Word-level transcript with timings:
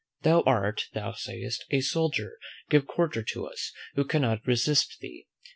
Thou 0.23 0.41
art, 0.47 0.87
thou 0.95 1.11
sayest, 1.11 1.65
a 1.69 1.79
soldier; 1.79 2.39
give 2.71 2.87
quarter 2.87 3.21
to 3.21 3.45
us, 3.45 3.71
who 3.93 4.03
cannot 4.03 4.47
resist 4.47 4.97
thee. 4.99 5.27